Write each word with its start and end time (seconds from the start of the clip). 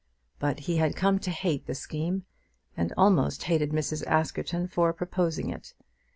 But 0.39 0.61
he 0.61 0.77
had 0.77 0.95
come 0.95 1.19
to 1.19 1.29
hate 1.29 1.67
the 1.67 1.75
scheme, 1.75 2.25
and 2.75 2.91
almost 2.97 3.43
hated 3.43 3.69
Mrs. 3.69 4.03
Askerton 4.07 4.67
for 4.67 4.91
proposing 4.93 5.51
it. 5.51 5.75